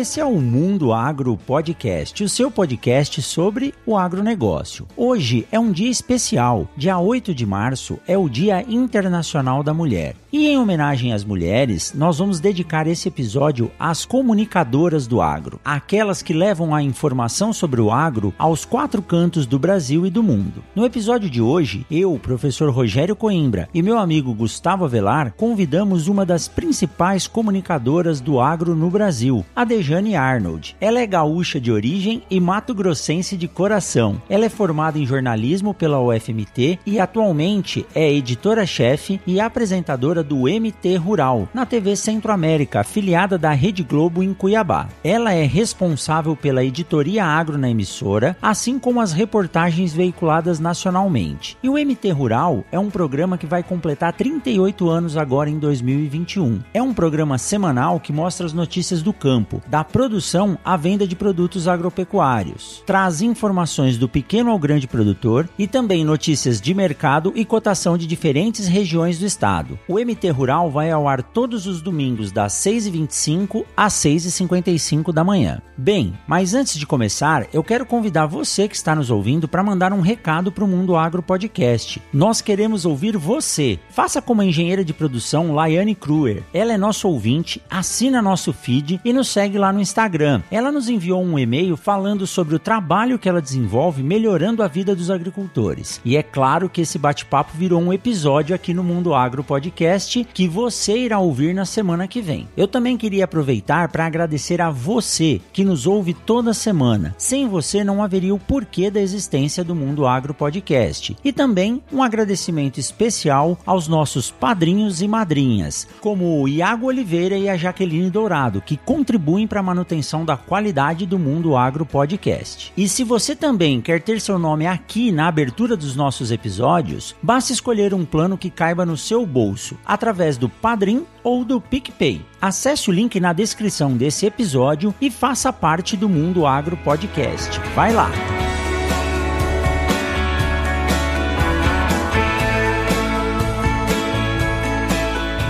[0.00, 4.88] Esse é o Mundo Agro Podcast, o seu podcast sobre o agronegócio.
[4.96, 6.66] Hoje é um dia especial.
[6.74, 10.16] Dia 8 de março é o Dia Internacional da Mulher.
[10.32, 16.22] E em homenagem às mulheres, nós vamos dedicar esse episódio às comunicadoras do agro, aquelas
[16.22, 20.64] que levam a informação sobre o agro aos quatro cantos do Brasil e do mundo.
[20.74, 26.24] No episódio de hoje, eu, professor Rogério Coimbra e meu amigo Gustavo Avelar convidamos uma
[26.24, 30.76] das principais comunicadoras do agro no Brasil, a Dejane Arnold.
[30.80, 34.20] Ela é gaúcha de origem e mato-grossense de coração.
[34.28, 40.96] Ela é formada em jornalismo pela UFMT e atualmente é editora-chefe e apresentadora do MT
[40.96, 44.88] Rural, na TV Centro-América, afiliada da Rede Globo em Cuiabá.
[45.02, 51.56] Ela é responsável pela editoria agro na emissora, assim como as reportagens veiculadas nacionalmente.
[51.62, 56.60] E o MT Rural é um programa que vai completar 38 anos agora em 2021.
[56.72, 61.16] É um programa semanal que mostra as notícias do campo, da produção à venda de
[61.16, 62.82] produtos agropecuários.
[62.86, 68.06] Traz informações do pequeno ao grande produtor e também notícias de mercado e cotação de
[68.06, 69.78] diferentes regiões do estado.
[69.88, 75.60] O MT Rural vai ao ar todos os domingos das 6h25 às 6h55 da manhã.
[75.76, 79.92] Bem, mas antes de começar, eu quero convidar você que está nos ouvindo para mandar
[79.92, 82.02] um recado para o Mundo Agro Podcast.
[82.12, 83.78] Nós queremos ouvir você.
[83.90, 86.42] Faça como a engenheira de produção Laiane Kruer.
[86.52, 90.42] Ela é nosso ouvinte, assina nosso feed e nos segue lá no Instagram.
[90.50, 94.94] Ela nos enviou um e-mail falando sobre o trabalho que ela desenvolve melhorando a vida
[94.94, 96.00] dos agricultores.
[96.04, 100.48] E é claro que esse bate-papo virou um episódio aqui no Mundo Agro Podcast que
[100.48, 102.48] você irá ouvir na semana que vem.
[102.56, 107.14] Eu também queria aproveitar para agradecer a você que nos ouve toda semana.
[107.18, 111.16] Sem você não haveria o porquê da existência do Mundo Agro Podcast.
[111.24, 117.48] E também um agradecimento especial aos nossos padrinhos e madrinhas, como o Iago Oliveira e
[117.48, 122.72] a Jaqueline Dourado, que contribuem para a manutenção da qualidade do Mundo Agro Podcast.
[122.76, 127.52] E se você também quer ter seu nome aqui na abertura dos nossos episódios, basta
[127.52, 132.24] escolher um plano que caiba no seu bolso através do Padrim ou do PicPay.
[132.40, 137.60] Acesse o link na descrição desse episódio e faça parte do Mundo Agro Podcast.
[137.74, 138.10] Vai lá!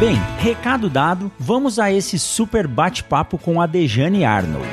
[0.01, 4.67] Bem, recado dado, vamos a esse super bate-papo com a Dejane Arnold.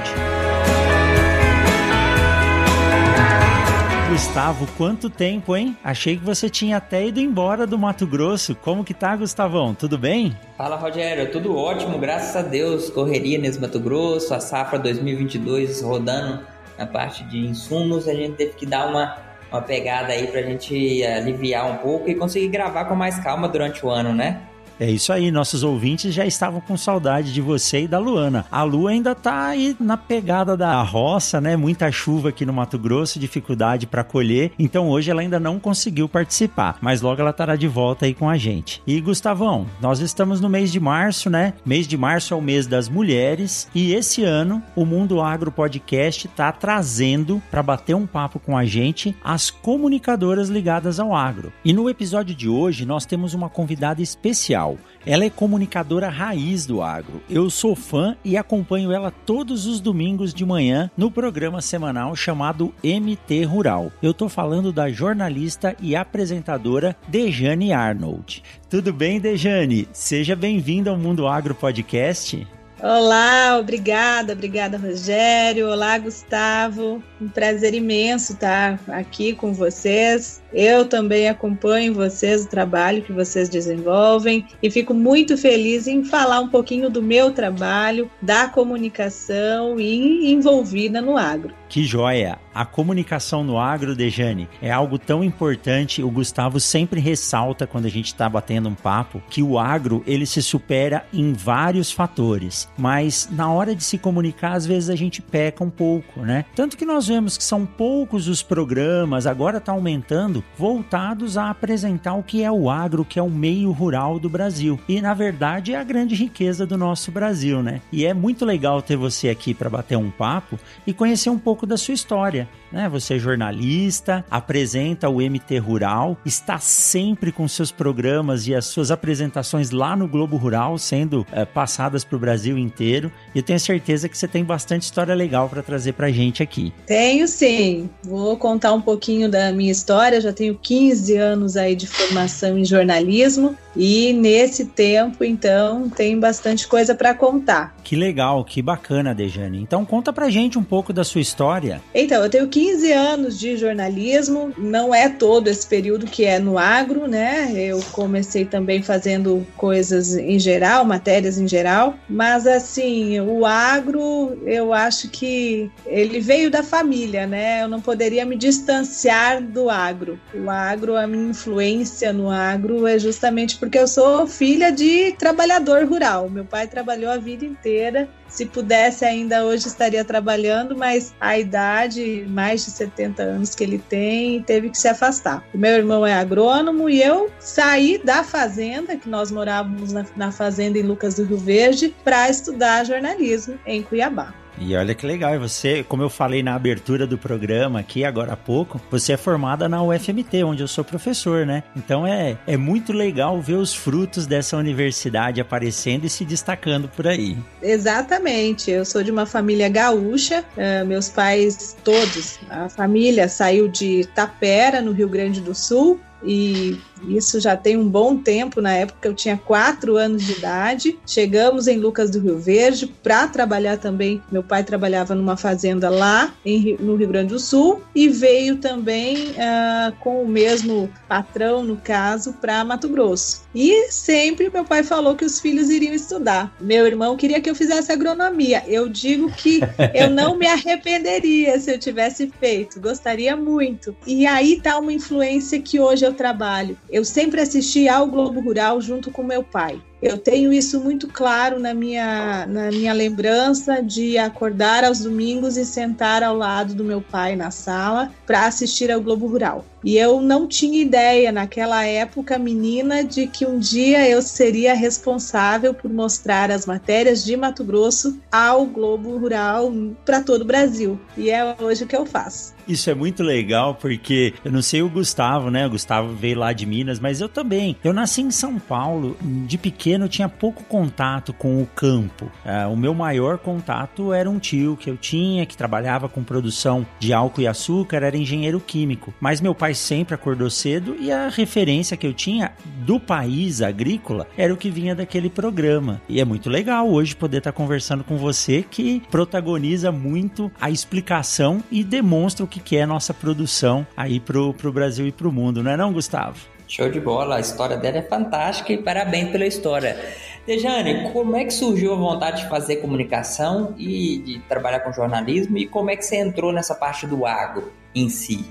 [4.09, 5.75] Gustavo, quanto tempo, hein?
[5.83, 8.55] Achei que você tinha até ido embora do Mato Grosso.
[8.55, 9.75] Como que tá, Gustavão?
[9.75, 10.33] Tudo bem?
[10.57, 11.29] Fala, Rogério.
[11.29, 12.89] Tudo ótimo, graças a Deus.
[12.89, 16.39] Correria nesse Mato Grosso, a safra 2022 rodando
[16.77, 18.07] na parte de insumos.
[18.07, 19.17] A gente teve que dar uma,
[19.51, 23.85] uma pegada aí pra gente aliviar um pouco e conseguir gravar com mais calma durante
[23.85, 24.46] o ano, né?
[24.79, 28.45] É isso aí, nossos ouvintes já estavam com saudade de você e da Luana.
[28.51, 31.57] A Lu ainda tá aí na pegada da roça, né?
[31.57, 34.51] Muita chuva aqui no Mato Grosso, dificuldade para colher.
[34.59, 38.29] Então hoje ela ainda não conseguiu participar, mas logo ela estará de volta aí com
[38.29, 38.81] a gente.
[38.85, 41.55] E Gustavão, nós estamos no mês de março, né?
[41.65, 46.27] Mês de março é o mês das mulheres e esse ano o Mundo Agro Podcast
[46.29, 51.51] tá trazendo para bater um papo com a gente as comunicadoras ligadas ao agro.
[51.65, 54.66] E no episódio de hoje nós temos uma convidada especial
[55.05, 57.21] ela é comunicadora raiz do agro.
[57.29, 62.73] Eu sou fã e acompanho ela todos os domingos de manhã no programa semanal chamado
[62.83, 63.91] MT Rural.
[64.01, 68.43] Eu tô falando da jornalista e apresentadora Dejane Arnold.
[68.69, 69.87] Tudo bem, Dejane?
[69.93, 72.45] Seja bem-vinda ao Mundo Agro Podcast.
[72.79, 75.67] Olá, obrigada, obrigada Rogério.
[75.67, 77.01] Olá, Gustavo.
[77.19, 80.43] Um prazer imenso estar aqui com vocês.
[80.59, 86.39] Eu também acompanho vocês, o trabalho que vocês desenvolvem e fico muito feliz em falar
[86.39, 91.53] um pouquinho do meu trabalho, da comunicação e envolvida no agro.
[91.69, 92.39] Que joia!
[92.55, 96.01] A comunicação no agro, Dejane, é algo tão importante.
[96.01, 100.25] O Gustavo sempre ressalta quando a gente está batendo um papo que o agro ele
[100.25, 105.21] se supera em vários fatores, mas na hora de se comunicar às vezes a gente
[105.21, 106.45] peca um pouco, né?
[106.55, 112.13] Tanto que nós vemos que são poucos os programas, agora está aumentando, voltados a apresentar
[112.13, 114.79] o que é o agro, que é o meio rural do Brasil.
[114.87, 117.81] E na verdade é a grande riqueza do nosso Brasil, né?
[117.91, 121.65] E é muito legal ter você aqui para bater um papo e conhecer um pouco
[121.65, 122.47] da sua história.
[122.71, 122.89] Né?
[122.89, 128.91] Você é jornalista, apresenta o MT Rural, está sempre com seus programas e as suas
[128.91, 133.11] apresentações lá no Globo Rural sendo é, passadas para o Brasil inteiro.
[133.33, 136.73] E eu tenho certeza que você tem bastante história legal para trazer para gente aqui.
[136.85, 137.89] Tenho sim.
[138.03, 140.19] Vou contar um pouquinho da minha história.
[140.27, 146.67] Já tenho 15 anos aí de formação em jornalismo e nesse tempo, então, tem bastante
[146.67, 147.75] coisa para contar.
[147.83, 149.61] Que legal, que bacana, Dejane.
[149.61, 151.79] Então conta pra gente um pouco da sua história.
[151.93, 156.57] Então, eu tenho 15 anos de jornalismo, não é todo esse período que é no
[156.57, 157.53] agro, né?
[157.55, 164.73] Eu comecei também fazendo coisas em geral, matérias em geral, mas assim, o agro, eu
[164.73, 167.61] acho que ele veio da família, né?
[167.61, 170.16] Eu não poderia me distanciar do agro.
[170.33, 175.11] O agro, a minha influência no agro é justamente por porque eu sou filha de
[175.19, 176.29] trabalhador rural.
[176.29, 178.07] Meu pai trabalhou a vida inteira.
[178.29, 183.77] Se pudesse, ainda hoje estaria trabalhando, mas a idade, mais de 70 anos que ele
[183.77, 185.43] tem, teve que se afastar.
[185.53, 190.31] O meu irmão é agrônomo e eu saí da fazenda, que nós morávamos na, na
[190.31, 194.33] fazenda em Lucas do Rio Verde, para estudar jornalismo em Cuiabá.
[194.59, 198.37] E olha que legal, você, como eu falei na abertura do programa aqui agora há
[198.37, 201.63] pouco, você é formada na UFMT, onde eu sou professor, né?
[201.75, 207.07] Então é, é muito legal ver os frutos dessa universidade aparecendo e se destacando por
[207.07, 207.37] aí.
[207.61, 214.05] Exatamente, eu sou de uma família gaúcha, uh, meus pais todos, a família saiu de
[214.15, 218.61] Tapera, no Rio Grande do Sul, e isso já tem um bom tempo.
[218.61, 220.97] Na época eu tinha quatro anos de idade.
[221.05, 224.21] Chegamos em Lucas do Rio Verde para trabalhar também.
[224.31, 229.31] Meu pai trabalhava numa fazenda lá em, no Rio Grande do Sul e veio também
[229.31, 233.47] uh, com o mesmo patrão, no caso, para Mato Grosso.
[233.53, 236.55] E sempre meu pai falou que os filhos iriam estudar.
[236.59, 238.63] Meu irmão queria que eu fizesse agronomia.
[238.67, 239.59] Eu digo que
[239.93, 242.79] eu não me arrependeria se eu tivesse feito.
[242.79, 243.95] Gostaria muito.
[244.05, 246.77] E aí tá uma influência que hoje eu trabalho.
[246.89, 249.81] Eu sempre assisti ao Globo Rural junto com meu pai.
[250.01, 255.65] Eu tenho isso muito claro na minha, na minha lembrança de acordar aos domingos e
[255.65, 259.65] sentar ao lado do meu pai na sala para assistir ao Globo Rural.
[259.83, 265.73] E eu não tinha ideia naquela época, menina, de que um dia eu seria responsável
[265.73, 269.71] por mostrar as matérias de Mato Grosso ao Globo Rural
[270.05, 270.99] para todo o Brasil.
[271.15, 272.53] E é hoje o que eu faço.
[272.67, 275.65] Isso é muito legal porque eu não sei o Gustavo, né?
[275.65, 277.77] O Gustavo veio lá de Minas, mas eu também.
[277.81, 282.31] Eu nasci em São Paulo, de pequeno eu tinha pouco contato com o campo.
[282.45, 286.85] Uh, o meu maior contato era um tio que eu tinha que trabalhava com produção
[286.99, 289.13] de álcool e açúcar, era engenheiro químico.
[289.19, 292.51] Mas meu pai sempre acordou cedo e a referência que eu tinha
[292.85, 296.01] do país agrícola era o que vinha daquele programa.
[296.07, 301.63] E é muito legal hoje poder estar conversando com você que protagoniza muito a explicação
[301.71, 305.71] e demonstra o que é nossa produção aí pro, pro Brasil e pro mundo, não
[305.71, 306.56] é não, Gustavo?
[306.67, 309.97] Show de bola, a história dela é fantástica e parabéns pela história.
[310.45, 315.57] Dejane, como é que surgiu a vontade de fazer comunicação e de trabalhar com jornalismo
[315.57, 318.45] e como é que você entrou nessa parte do agro em si?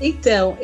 [0.00, 0.56] Então,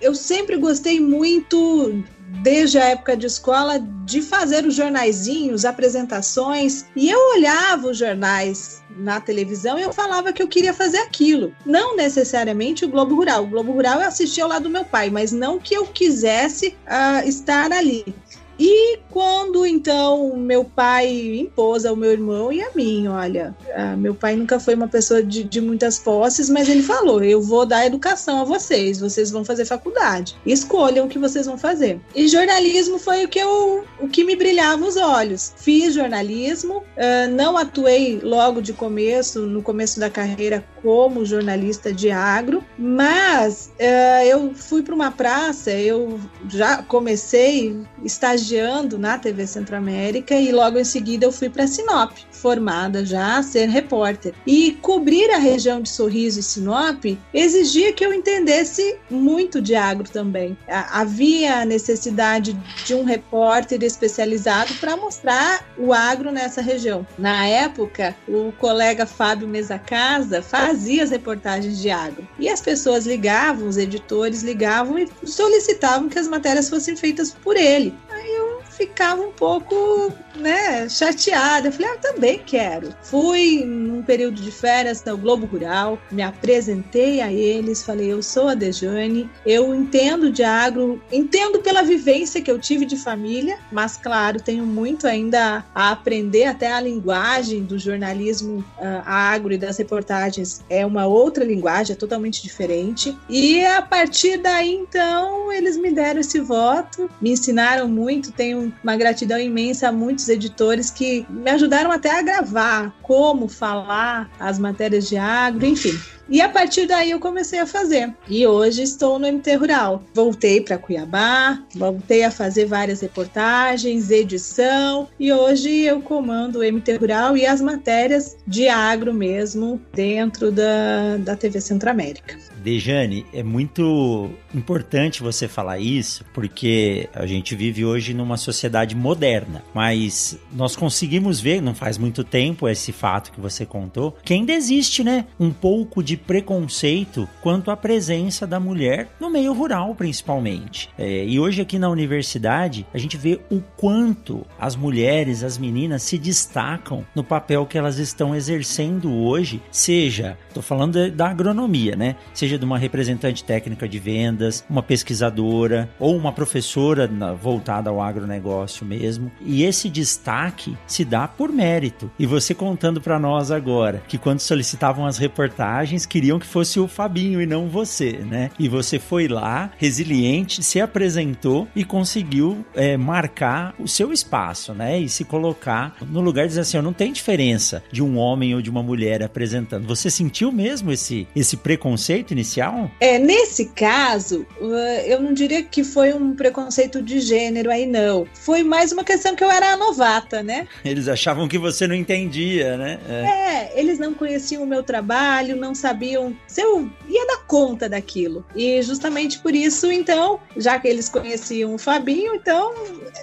[0.00, 2.02] eu sempre gostei muito
[2.42, 8.82] desde a época de escola, de fazer os jornaizinhos, apresentações, e eu olhava os jornais
[8.98, 11.54] na televisão e eu falava que eu queria fazer aquilo.
[11.64, 13.44] Não necessariamente o Globo Rural.
[13.44, 16.76] O Globo Rural eu assistia ao lado do meu pai, mas não que eu quisesse
[16.86, 18.14] uh, estar ali.
[18.58, 23.54] E quando então meu pai impôs ao meu irmão e a mim, olha,
[23.96, 27.64] meu pai nunca foi uma pessoa de, de, muitas posses, mas ele falou: eu vou
[27.64, 32.00] dar educação a vocês, vocês vão fazer faculdade, escolham o que vocês vão fazer.
[32.14, 35.52] E jornalismo foi o que eu, o que me brilhava os olhos.
[35.56, 42.10] Fiz jornalismo, uh, não atuei logo de começo, no começo da carreira como jornalista de
[42.10, 50.34] agro, mas uh, eu fui para uma praça, eu já comecei estagiando na TV Centro-América
[50.34, 54.34] e logo em seguida eu fui para Sinop, formada já a ser repórter.
[54.46, 60.08] E cobrir a região de Sorriso e Sinop exigia que eu entendesse muito de agro
[60.08, 60.56] também.
[60.68, 67.06] Havia necessidade de um repórter especializado para mostrar o agro nessa região.
[67.18, 70.42] Na época, o colega Fábio Mesa Casa
[70.78, 72.26] fazia as reportagens de agro.
[72.38, 77.56] E as pessoas ligavam, os editores ligavam e solicitavam que as matérias fossem feitas por
[77.56, 77.92] ele.
[78.08, 78.47] Aí eu
[78.78, 81.66] ficava um pouco, né, chateada.
[81.68, 82.94] Eu falei, ah, eu também quero.
[83.02, 88.48] Fui num período de férias no Globo Rural, me apresentei a eles, falei, eu sou
[88.48, 93.96] a Dejane, eu entendo de agro, entendo pela vivência que eu tive de família, mas
[93.96, 99.76] claro, tenho muito ainda a aprender, até a linguagem do jornalismo uh, agro e das
[99.76, 103.16] reportagens é uma outra linguagem, é totalmente diferente.
[103.28, 108.96] E a partir daí, então, eles me deram esse voto, me ensinaram muito, tenho uma
[108.96, 115.08] gratidão imensa a muitos editores que me ajudaram até a gravar como falar as matérias
[115.08, 115.98] de agro, enfim.
[116.30, 118.14] E a partir daí eu comecei a fazer.
[118.28, 120.02] E hoje estou no MT Rural.
[120.12, 126.96] Voltei para Cuiabá, voltei a fazer várias reportagens, edição, e hoje eu comando o MT
[126.96, 132.36] Rural e as matérias de agro mesmo dentro da, da TV Centro-América.
[132.68, 139.64] Dejane, é muito importante você falar isso, porque a gente vive hoje numa sociedade moderna,
[139.72, 144.52] mas nós conseguimos ver, não faz muito tempo, esse fato que você contou, que ainda
[144.52, 150.90] existe, né, um pouco de preconceito quanto à presença da mulher no meio rural, principalmente.
[150.98, 156.02] É, e hoje aqui na universidade, a gente vê o quanto as mulheres, as meninas
[156.02, 162.16] se destacam no papel que elas estão exercendo hoje, seja, tô falando da agronomia, né,
[162.34, 167.08] seja de uma representante técnica de vendas, uma pesquisadora ou uma professora
[167.40, 169.30] voltada ao agronegócio mesmo.
[169.40, 172.10] E esse destaque se dá por mérito.
[172.18, 176.88] E você contando para nós agora que quando solicitavam as reportagens queriam que fosse o
[176.88, 178.50] Fabinho e não você, né?
[178.58, 184.98] E você foi lá, resiliente, se apresentou e conseguiu é, marcar o seu espaço, né?
[184.98, 188.62] E se colocar no lugar de dizer assim, não tem diferença de um homem ou
[188.62, 189.86] de uma mulher apresentando.
[189.86, 192.90] Você sentiu mesmo esse, esse preconceito inicial?
[193.00, 198.26] É, nesse caso, uh, eu não diria que foi um preconceito de gênero aí, não.
[198.34, 200.66] Foi mais uma questão que eu era novata, né?
[200.84, 202.98] Eles achavam que você não entendia, né?
[203.08, 207.88] É, é eles não conheciam o meu trabalho, não sabiam se eu ia dar conta
[207.88, 208.44] daquilo.
[208.54, 212.74] E justamente por isso, então, já que eles conheciam o Fabinho, então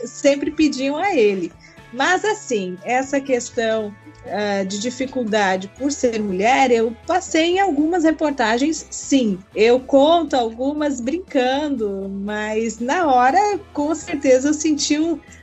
[0.06, 1.52] sempre pediam a ele.
[1.96, 8.86] Mas assim, essa questão uh, de dificuldade por ser mulher, eu passei em algumas reportagens,
[8.90, 9.40] sim.
[9.56, 14.98] Eu conto algumas brincando, mas na hora, com certeza, eu senti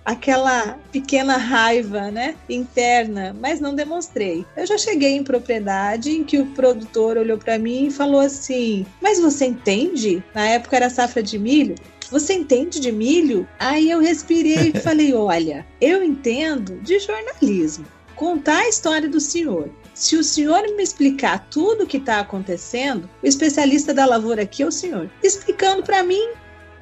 [0.05, 4.45] aquela pequena raiva, né, interna, mas não demonstrei.
[4.55, 8.85] Eu já cheguei em propriedade em que o produtor olhou para mim e falou assim:
[9.01, 11.77] "Mas você entende?" Na época era safra de milho.
[12.13, 13.49] Você entende de milho?
[13.59, 19.71] Aí eu respirei e falei: Olha, eu entendo de jornalismo contar a história do senhor.
[19.95, 24.63] Se o senhor me explicar tudo o que está acontecendo, o especialista da lavoura aqui
[24.63, 26.29] é o senhor, explicando para mim,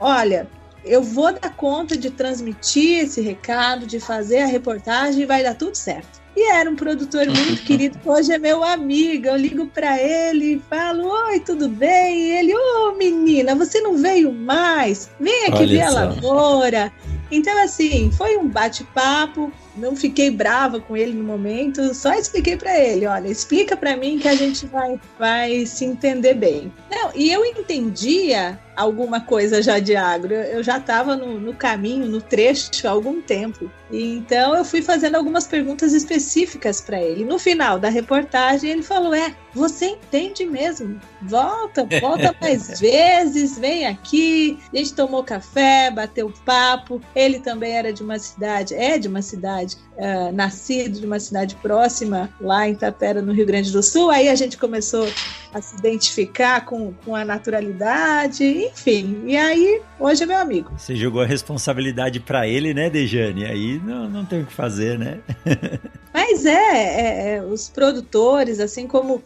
[0.01, 0.49] olha,
[0.85, 5.55] eu vou dar conta de transmitir esse recado, de fazer a reportagem e vai dar
[5.55, 6.20] tudo certo.
[6.37, 9.27] E era um produtor muito querido, hoje é meu amigo.
[9.27, 12.19] Eu ligo para ele e falo: Oi, tudo bem?
[12.19, 12.59] E ele: Ô
[12.89, 15.11] oh, menina, você não veio mais?
[15.19, 16.93] Vem aqui Olha ver a lavoura.
[17.31, 22.79] Então, assim, foi um bate-papo não fiquei brava com ele no momento, só expliquei para
[22.79, 26.73] ele, olha, explica para mim que a gente vai, vai se entender bem.
[26.91, 32.07] Não, e eu entendia alguma coisa já de agro, eu já estava no, no, caminho,
[32.07, 33.71] no trecho há algum tempo.
[33.93, 37.25] Então eu fui fazendo algumas perguntas específicas para ele.
[37.25, 40.99] No final da reportagem ele falou: "É, você entende mesmo?
[41.23, 44.59] Volta, volta mais vezes, vem aqui".
[44.73, 47.03] A gente tomou café, bateu papo.
[47.15, 51.21] Ele também era de uma cidade, é de uma cidade cidade, uh, nascido de uma
[51.21, 54.11] cidade próxima, lá em Tapera, no Rio Grande do Sul.
[54.11, 55.07] Aí a gente começou
[55.53, 59.23] a se identificar com, com a naturalidade, enfim.
[59.27, 60.71] E aí, hoje é meu amigo.
[60.77, 63.45] Você jogou a responsabilidade para ele, né, Dejane?
[63.45, 65.19] Aí não, não tem o que fazer, né?
[66.21, 69.23] Mas é, é, é os produtores, assim como uh,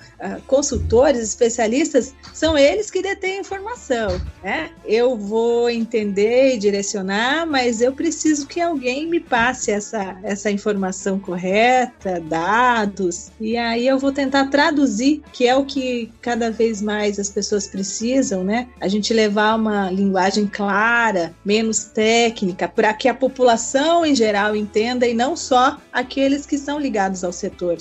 [0.46, 4.20] consultores, especialistas, são eles que detêm a informação.
[4.40, 4.70] Né?
[4.84, 11.18] Eu vou entender e direcionar, mas eu preciso que alguém me passe essa, essa informação
[11.18, 17.18] correta, dados, e aí eu vou tentar traduzir, que é o que cada vez mais
[17.18, 18.68] as pessoas precisam, né?
[18.80, 25.08] A gente levar uma linguagem clara, menos técnica, para que a população em geral entenda
[25.08, 27.78] e não só aqueles que são ligados ao setor.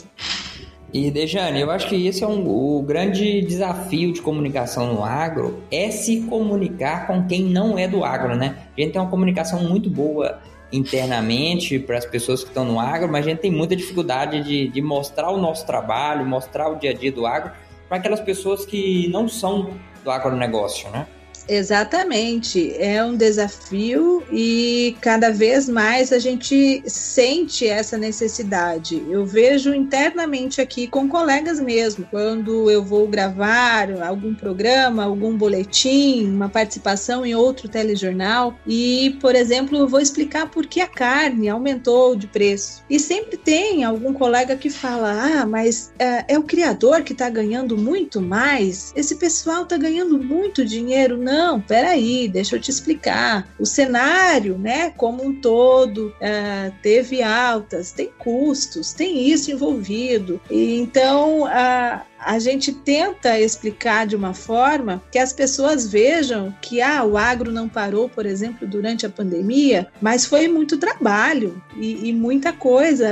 [0.93, 5.61] E Dejane, eu acho que esse é um, o grande desafio de comunicação no agro
[5.71, 8.57] é se comunicar com quem não é do agro, né?
[8.77, 10.39] A gente tem uma comunicação muito boa
[10.71, 14.67] internamente para as pessoas que estão no agro, mas a gente tem muita dificuldade de,
[14.67, 17.51] de mostrar o nosso trabalho, mostrar o dia a dia do agro
[17.89, 19.71] para aquelas pessoas que não são
[20.03, 21.07] do agronegócio, né?
[21.47, 29.03] Exatamente, é um desafio e cada vez mais a gente sente essa necessidade.
[29.09, 36.27] Eu vejo internamente aqui com colegas mesmo, quando eu vou gravar algum programa, algum boletim,
[36.27, 41.49] uma participação em outro telejornal e, por exemplo, eu vou explicar por que a carne
[41.49, 42.83] aumentou de preço.
[42.89, 47.29] E sempre tem algum colega que fala: ah, mas é, é o criador que está
[47.29, 51.17] ganhando muito mais, esse pessoal está ganhando muito dinheiro.
[51.17, 53.47] Não não, peraí, deixa eu te explicar.
[53.59, 60.39] O cenário, né, como um todo, uh, teve altas, tem custos, tem isso envolvido.
[60.51, 66.81] E, então, uh, a gente tenta explicar de uma forma que as pessoas vejam que
[66.81, 72.09] ah, o agro não parou, por exemplo, durante a pandemia, mas foi muito trabalho e,
[72.09, 73.09] e muita coisa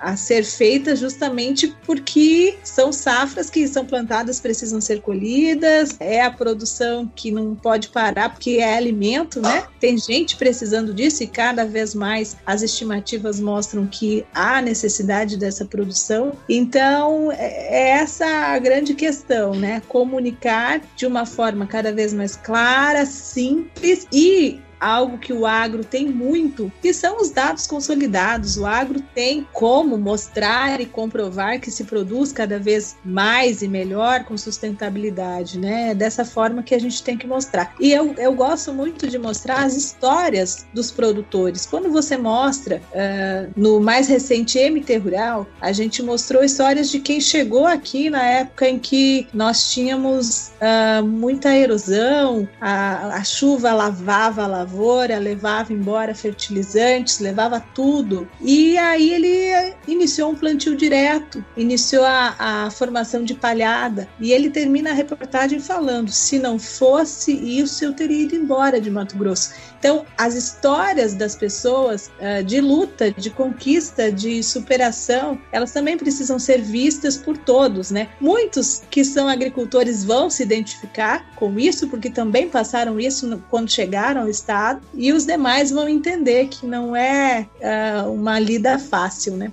[0.00, 6.22] a, a, ser feita justamente porque são safras que são plantadas, precisam ser colhidas, é
[6.22, 9.64] a produção que não pode parar porque é alimento, né?
[9.78, 15.64] Tem gente precisando disso e cada vez mais as estimativas mostram que há necessidade dessa
[15.64, 16.32] produção.
[16.48, 19.82] Então, é, é essa a grande questão, né?
[19.88, 26.08] Comunicar de uma forma cada vez mais clara, simples e algo que o agro tem
[26.08, 28.56] muito, que são os dados consolidados.
[28.56, 34.24] O agro tem como mostrar e comprovar que se produz cada vez mais e melhor
[34.24, 35.90] com sustentabilidade, né?
[35.90, 37.74] É dessa forma que a gente tem que mostrar.
[37.78, 41.66] E eu, eu gosto muito de mostrar as histórias dos produtores.
[41.66, 47.20] Quando você mostra uh, no mais recente MT Rural, a gente mostrou histórias de quem
[47.20, 54.46] chegou aqui na época em que nós tínhamos uh, muita erosão, a, a chuva lavava,
[54.46, 58.28] lavava lavoura, levava embora fertilizantes, levava tudo.
[58.40, 64.08] E aí ele iniciou um plantio direto, iniciou a, a formação de palhada.
[64.20, 68.90] E ele termina a reportagem falando: se não fosse isso, eu teria ido embora de
[68.90, 69.52] Mato Grosso.
[69.80, 76.38] Então, as histórias das pessoas uh, de luta, de conquista, de superação, elas também precisam
[76.38, 78.08] ser vistas por todos, né?
[78.20, 84.22] Muitos que são agricultores vão se identificar com isso, porque também passaram isso quando chegaram
[84.22, 89.50] ao estado, e os demais vão entender que não é uh, uma lida fácil, né?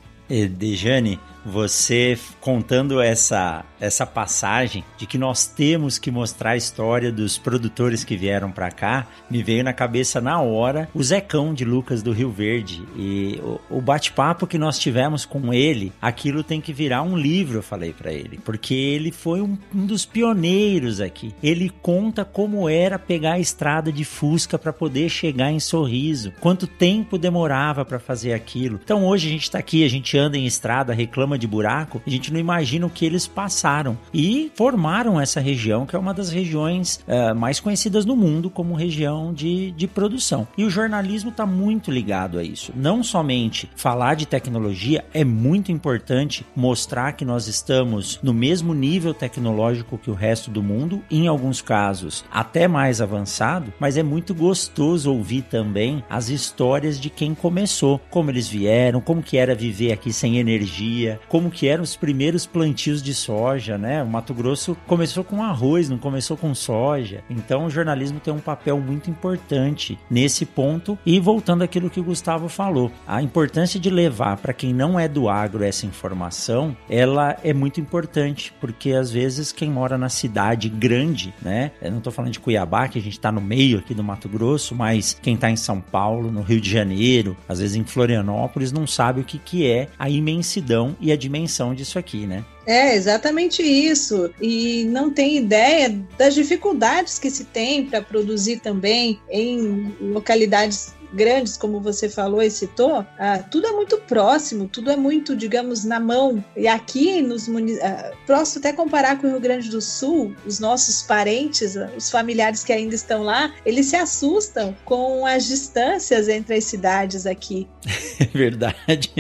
[0.58, 7.38] Dejane, você contando essa essa passagem de que nós temos que mostrar a história dos
[7.38, 12.02] produtores que vieram para cá, me veio na cabeça na hora o Zecão de Lucas
[12.02, 16.74] do Rio Verde e o, o bate-papo que nós tivemos com ele, aquilo tem que
[16.74, 21.34] virar um livro, eu falei para ele, porque ele foi um, um, dos pioneiros aqui.
[21.42, 26.68] Ele conta como era pegar a estrada de Fusca para poder chegar em Sorriso, quanto
[26.68, 28.80] tempo demorava para fazer aquilo.
[28.84, 32.10] Então hoje a gente tá aqui, a gente anda em estrada, reclama de buraco, a
[32.10, 36.30] gente não imagina o que eles passaram e formaram essa região, que é uma das
[36.30, 40.48] regiões uh, mais conhecidas no mundo como região de, de produção.
[40.58, 42.72] E o jornalismo está muito ligado a isso.
[42.76, 49.14] Não somente falar de tecnologia é muito importante mostrar que nós estamos no mesmo nível
[49.14, 54.34] tecnológico que o resto do mundo, em alguns casos até mais avançado, mas é muito
[54.34, 59.92] gostoso ouvir também as histórias de quem começou, como eles vieram, como que era viver
[59.92, 64.04] aqui sem energia, como que eram os primeiros plantios de soja né?
[64.04, 67.24] O Mato Grosso começou com arroz, não começou com soja.
[67.30, 70.98] Então o jornalismo tem um papel muito importante nesse ponto.
[71.06, 75.08] E voltando àquilo que o Gustavo falou, a importância de levar para quem não é
[75.08, 80.70] do agro essa informação, ela é muito importante, porque às vezes quem mora na cidade
[80.70, 81.72] grande, né?
[81.82, 84.30] Eu não estou falando de Cuiabá, que a gente está no meio aqui do Mato
[84.30, 88.72] Grosso, mas quem está em São Paulo, no Rio de Janeiro, às vezes em Florianópolis,
[88.72, 92.46] não sabe o que, que é a imensidão e a dimensão disso aqui, né?
[92.66, 94.30] É exatamente isso.
[94.42, 101.58] E não tem ideia das dificuldades que se tem para produzir também em localidades grandes,
[101.58, 106.00] como você falou e citou, ah, tudo é muito próximo, tudo é muito, digamos, na
[106.00, 106.44] mão.
[106.56, 107.48] E aqui, nos
[107.82, 112.64] ah, posso até comparar com o Rio Grande do Sul, os nossos parentes, os familiares
[112.64, 117.68] que ainda estão lá, eles se assustam com as distâncias entre as cidades aqui.
[118.20, 119.12] É verdade.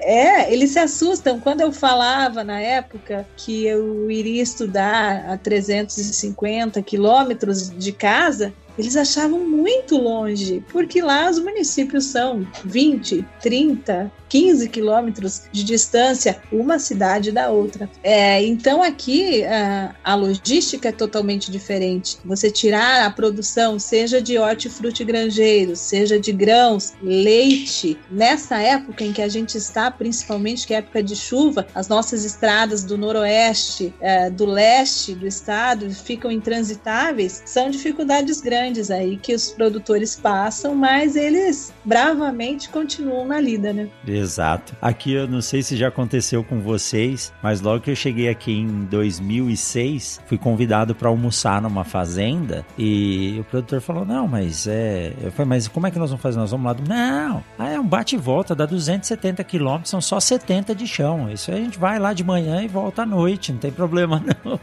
[0.00, 1.38] É, eles se assustam.
[1.38, 8.96] Quando eu falava na época que eu iria estudar a 350 quilômetros de casa, eles
[8.96, 16.78] achavam muito longe, porque lá os municípios são 20, 30, 15 quilômetros de distância, uma
[16.78, 17.90] cidade da outra.
[18.02, 22.18] É, então aqui a, a, logística é totalmente diferente.
[22.24, 29.12] Você tirar a produção, seja de hortifruti grangeiros, seja de grãos, leite, nessa época em
[29.12, 33.92] que a gente está, principalmente que é época de chuva, as nossas estradas do noroeste,
[34.00, 40.74] é, do leste do estado ficam intransitáveis, são dificuldades grandes aí que os produtores passam,
[40.74, 43.88] mas eles bravamente continuam na lida, né?
[44.06, 44.76] Exato.
[44.80, 48.52] Aqui eu não sei se já aconteceu com vocês, mas logo que eu cheguei aqui
[48.52, 55.14] em 2006, fui convidado para almoçar numa fazenda e o produtor falou: "Não, mas é,
[55.22, 56.38] eu falei, mas como é que nós vamos fazer?
[56.38, 60.00] Nós vamos lá do Não, ah, é um bate e volta, dá 270 quilômetros, são
[60.00, 61.30] só 70 de chão.
[61.32, 64.22] Isso aí a gente vai lá de manhã e volta à noite, não tem problema
[64.44, 64.58] não".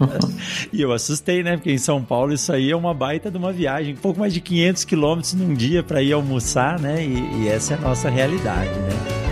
[0.72, 1.58] e eu assustei, né?
[1.58, 4.34] Porque em São Paulo isso aí é uma baita de uma viagem, um pouco mais
[4.34, 7.04] de 500 quilômetros num dia para ir almoçar, né?
[7.06, 9.26] E, e essa é a nossa realidade, né?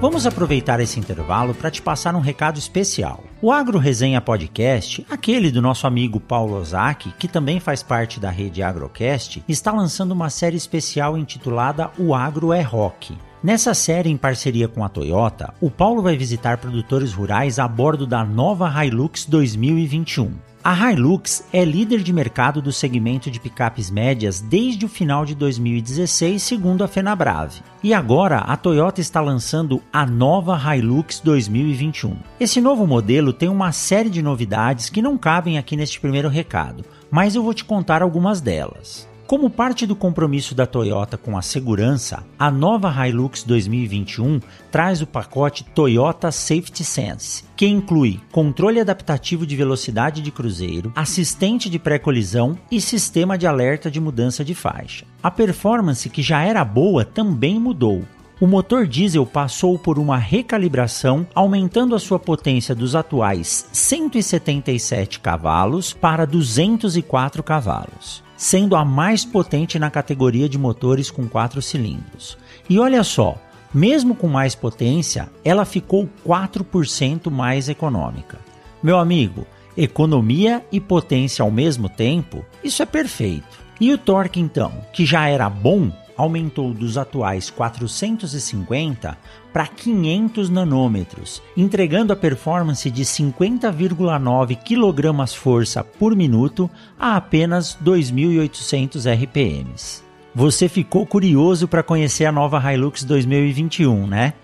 [0.00, 3.22] Vamos aproveitar esse intervalo para te passar um recado especial.
[3.42, 8.30] O Agro Resenha Podcast, aquele do nosso amigo Paulo Ozaki, que também faz parte da
[8.30, 13.14] rede Agrocast, está lançando uma série especial intitulada O Agro é Rock.
[13.42, 18.06] Nessa série, em parceria com a Toyota, o Paulo vai visitar produtores rurais a bordo
[18.06, 20.30] da nova Hilux 2021.
[20.62, 25.34] A Hilux é líder de mercado do segmento de picapes médias desde o final de
[25.34, 27.62] 2016, segundo a Fenabrave.
[27.82, 32.18] E agora a Toyota está lançando a nova Hilux 2021.
[32.38, 36.84] Esse novo modelo tem uma série de novidades que não cabem aqui neste primeiro recado,
[37.10, 39.08] mas eu vou te contar algumas delas.
[39.30, 44.40] Como parte do compromisso da Toyota com a segurança, a nova Hilux 2021
[44.72, 51.70] traz o pacote Toyota Safety Sense, que inclui controle adaptativo de velocidade de cruzeiro, assistente
[51.70, 55.06] de pré-colisão e sistema de alerta de mudança de faixa.
[55.22, 58.02] A performance, que já era boa, também mudou
[58.40, 65.92] o motor diesel passou por uma recalibração, aumentando a sua potência dos atuais 177 cavalos
[65.92, 72.38] para 204 cavalos sendo a mais potente na categoria de motores com 4 cilindros.
[72.70, 73.36] E olha só,
[73.72, 78.38] mesmo com mais potência, ela ficou 4% mais econômica.
[78.82, 83.60] Meu amigo, economia e potência ao mesmo tempo, isso é perfeito.
[83.78, 89.16] E o torque então, que já era bom, aumentou dos atuais 450
[89.52, 99.24] para 500 nanômetros, entregando a performance de 50,9 kg força por minuto a apenas 2.800
[99.24, 100.02] RPMs.
[100.34, 104.34] Você ficou curioso para conhecer a nova Hilux 2021, né?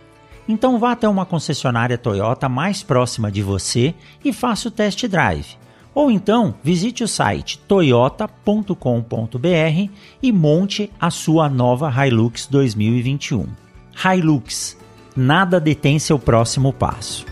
[0.49, 5.57] Então vá até uma concessionária Toyota mais próxima de você e faça o test drive.
[5.97, 8.77] Ou então visite o site toyota.com.br
[10.23, 13.47] e monte a sua nova Hilux 2021.
[14.05, 14.77] Hilux,
[15.17, 17.25] nada detém seu próximo passo.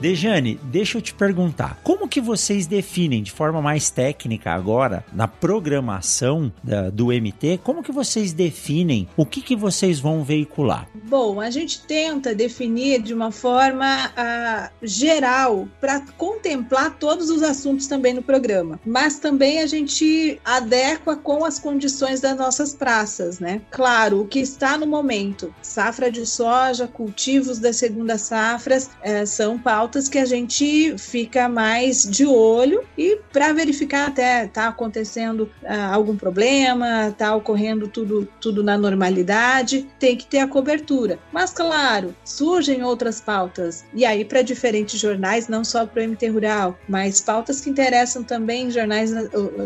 [0.00, 5.26] Dejane, deixa eu te perguntar, como que vocês definem de forma mais técnica agora, na
[5.26, 10.86] programação da, do MT, como que vocês definem o que, que vocês vão veicular?
[11.04, 17.86] Bom, a gente tenta definir de uma forma uh, geral para contemplar todos os assuntos
[17.86, 23.62] também no programa, mas também a gente adequa com as condições das nossas praças, né?
[23.70, 29.58] Claro, o que está no momento, safra de soja, cultivos das segundas safras, uh, são
[29.58, 35.48] pautas pautas que a gente fica mais de olho e para verificar até tá acontecendo
[35.64, 41.20] ah, algum problema, tá ocorrendo tudo, tudo na normalidade, tem que ter a cobertura.
[41.32, 46.26] Mas claro, surgem outras pautas e aí para diferentes jornais, não só para o MT
[46.30, 49.12] Rural, mas pautas que interessam também jornais,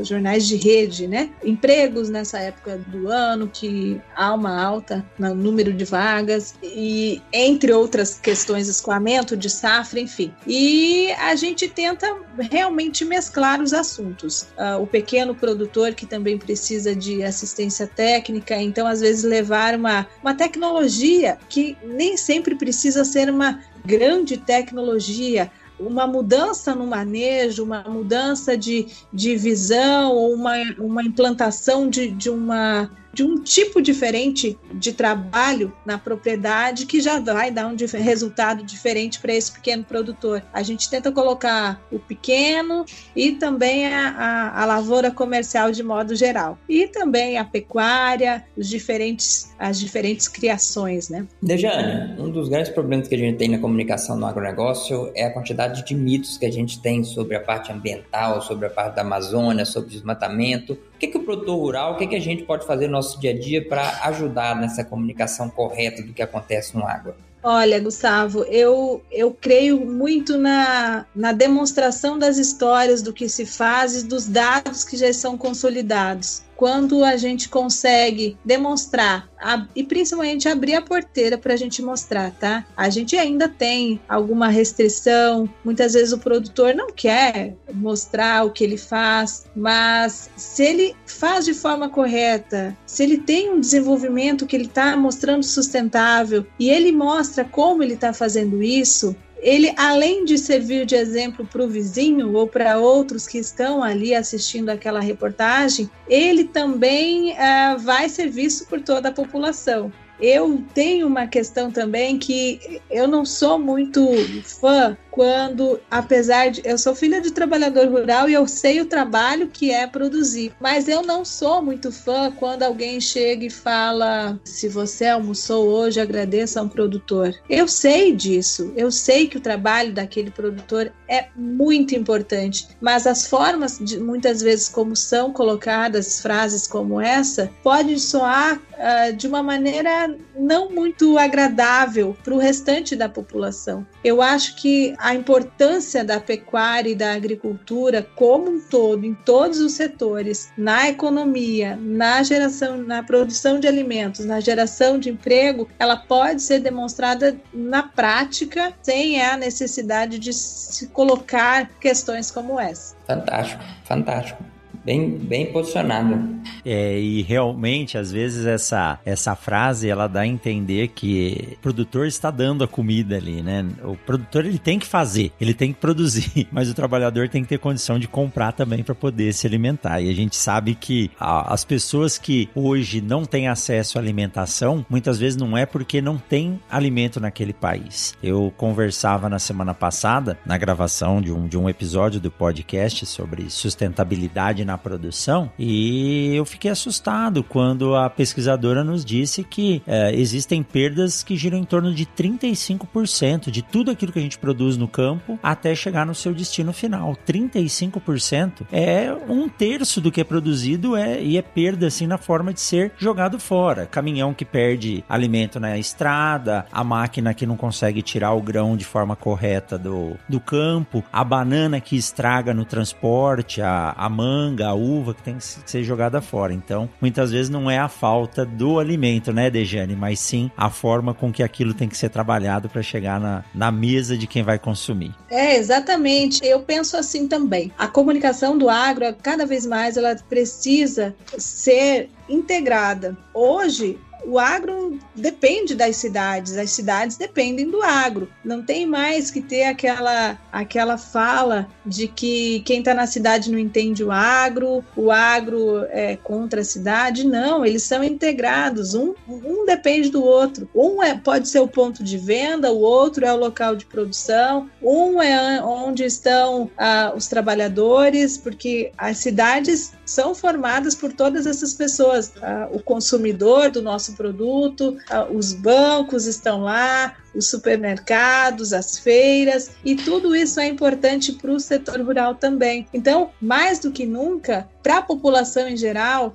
[0.02, 1.30] jornais de rede, né?
[1.42, 7.72] Empregos nessa época do ano que há uma alta no número de vagas e entre
[7.72, 10.34] outras questões, escoamento de safra, enfim.
[10.46, 12.16] E a gente tenta
[12.50, 14.42] realmente mesclar os assuntos.
[14.58, 20.06] Uh, o pequeno produtor que também precisa de assistência técnica, então às vezes levar uma,
[20.20, 27.82] uma tecnologia que nem sempre precisa ser uma grande tecnologia, uma mudança no manejo, uma
[27.84, 34.58] mudança de, de visão, ou uma, uma implantação de, de uma de um tipo diferente
[34.72, 40.42] de trabalho na propriedade que já vai dar um resultado diferente para esse pequeno produtor.
[40.52, 46.14] A gente tenta colocar o pequeno e também a, a, a, lavoura comercial de modo
[46.14, 46.58] geral.
[46.68, 51.26] E também a pecuária, os diferentes, as diferentes criações, né?
[51.42, 55.32] Dejane, um dos grandes problemas que a gente tem na comunicação no agronegócio é a
[55.32, 59.02] quantidade de mitos que a gente tem sobre a parte ambiental, sobre a parte da
[59.02, 60.78] Amazônia, sobre desmatamento.
[61.00, 63.18] O que, que o produtor rural, o que, que a gente pode fazer no nosso
[63.18, 67.16] dia a dia para ajudar nessa comunicação correta do que acontece no água?
[67.42, 74.02] Olha, Gustavo, eu, eu creio muito na, na demonstração das histórias, do que se faz
[74.02, 80.46] e dos dados que já são consolidados quando a gente consegue demonstrar a, e principalmente
[80.46, 82.66] abrir a porteira para a gente mostrar, tá?
[82.76, 88.62] A gente ainda tem alguma restrição, muitas vezes o produtor não quer mostrar o que
[88.62, 94.54] ele faz, mas se ele faz de forma correta, se ele tem um desenvolvimento que
[94.54, 100.37] ele está mostrando sustentável e ele mostra como ele está fazendo isso, ele, além de
[100.37, 105.90] servir de exemplo para o vizinho ou para outros que estão ali assistindo aquela reportagem,
[106.09, 109.92] ele também uh, vai ser visto por toda a população.
[110.20, 114.07] Eu tenho uma questão também que eu não sou muito
[114.44, 119.48] fã quando, apesar de eu sou filha de trabalhador rural e eu sei o trabalho
[119.48, 124.68] que é produzir, mas eu não sou muito fã quando alguém chega e fala: se
[124.68, 127.34] você almoçou hoje, agradeça a um produtor.
[127.48, 133.26] Eu sei disso, eu sei que o trabalho daquele produtor é muito importante, mas as
[133.26, 139.42] formas, de, muitas vezes, como são colocadas frases como essa, podem soar uh, de uma
[139.42, 143.86] maneira não muito agradável para o restante da população.
[144.02, 149.58] Eu acho que a importância da pecuária e da agricultura como um todo, em todos
[149.60, 155.96] os setores, na economia, na geração, na produção de alimentos, na geração de emprego, ela
[155.96, 162.94] pode ser demonstrada na prática sem a necessidade de se colocar questões como essa.
[163.06, 164.49] Fantástico, fantástico
[164.84, 166.40] bem, bem posicionado.
[166.64, 172.06] É, e realmente, às vezes, essa, essa frase ela dá a entender que o produtor
[172.06, 173.66] está dando a comida ali, né?
[173.84, 177.48] O produtor ele tem que fazer, ele tem que produzir, mas o trabalhador tem que
[177.48, 180.00] ter condição de comprar também para poder se alimentar.
[180.00, 185.18] E a gente sabe que as pessoas que hoje não têm acesso à alimentação, muitas
[185.18, 188.14] vezes não é porque não tem alimento naquele país.
[188.22, 193.50] Eu conversava na semana passada, na gravação de um, de um episódio do podcast sobre
[193.50, 200.62] sustentabilidade na produção e eu fiquei assustado quando a pesquisadora nos disse que é, existem
[200.62, 204.87] perdas que giram em torno de 35% de tudo aquilo que a gente produz no
[204.87, 207.16] campo até chegar no seu destino final.
[207.26, 212.52] 35% é um terço do que é produzido é, e é perda assim na forma
[212.52, 213.87] de ser jogado fora.
[213.87, 218.85] Caminhão que perde alimento na estrada, a máquina que não consegue tirar o grão de
[218.85, 224.68] forma correta do, do campo, a banana que estraga no transporte, a, a manga manga,
[224.68, 226.52] a uva que tem que ser jogada fora.
[226.52, 231.14] Então, muitas vezes não é a falta do alimento, né, Dejane, mas sim a forma
[231.14, 234.58] com que aquilo tem que ser trabalhado para chegar na, na mesa de quem vai
[234.58, 235.14] consumir.
[235.30, 236.44] É, exatamente.
[236.44, 237.72] Eu penso assim também.
[237.78, 243.16] A comunicação do agro, cada vez mais, ela precisa ser integrada.
[243.34, 248.28] Hoje, o agro depende das cidades, as cidades dependem do agro.
[248.44, 253.59] Não tem mais que ter aquela, aquela fala de que quem está na cidade não
[253.59, 257.26] entende o agro, o agro é contra a cidade.
[257.26, 260.68] Não, eles são integrados, um, um depende do outro.
[260.74, 264.68] Um é, pode ser o ponto de venda, o outro é o local de produção,
[264.83, 271.74] um é onde estão ah, os trabalhadores, porque as cidades são formadas por todas essas
[271.74, 272.33] pessoas.
[272.42, 279.70] Ah, o consumidor do nosso produto, ah, os bancos estão lá, os supermercados, as feiras,
[279.84, 282.86] e tudo isso é importante para o setor rural também.
[282.92, 286.34] Então, mais do que nunca, para a população em geral,